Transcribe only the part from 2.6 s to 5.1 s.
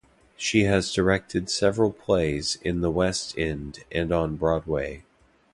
in the West End and on Broadway.